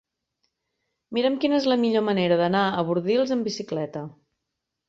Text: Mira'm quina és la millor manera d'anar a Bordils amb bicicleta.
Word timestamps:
Mira'm 1.17 1.35
quina 1.43 1.59
és 1.59 1.69
la 1.73 1.77
millor 1.83 2.05
manera 2.09 2.39
d'anar 2.41 2.65
a 2.81 2.89
Bordils 2.89 3.35
amb 3.37 3.51
bicicleta. 3.51 4.07